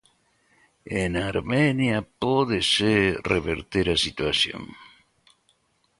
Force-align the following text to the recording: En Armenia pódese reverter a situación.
En 1.01 1.11
Armenia 1.31 1.97
pódese 2.23 2.93
reverter 3.33 3.85
a 3.95 3.97
situación. 4.05 4.63